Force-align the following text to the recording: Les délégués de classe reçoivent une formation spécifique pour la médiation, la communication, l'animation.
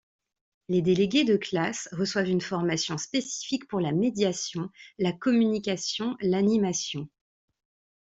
Les 0.67 0.81
délégués 0.81 1.25
de 1.25 1.37
classe 1.37 1.87
reçoivent 1.91 2.27
une 2.27 2.41
formation 2.41 2.97
spécifique 2.97 3.67
pour 3.67 3.79
la 3.79 3.91
médiation, 3.91 4.71
la 4.97 5.13
communication, 5.13 6.17
l'animation. 6.21 7.07